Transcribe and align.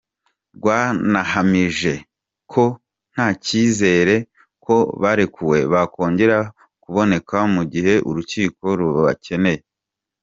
Rwanahamije 0.57 1.93
ko 2.51 2.63
nta 3.13 3.27
cyizere 3.43 4.15
ko 4.65 4.75
barekuwe 5.01 5.59
bakongera 5.73 6.37
kuboneka 6.83 7.37
mu 7.53 7.63
gihe 7.73 7.93
urukiko 8.09 8.65
rubakeneye. 8.79 9.61